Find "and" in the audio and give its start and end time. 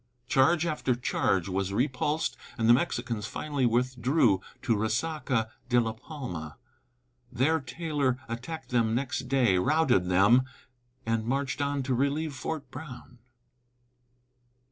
2.57-2.67, 11.05-11.23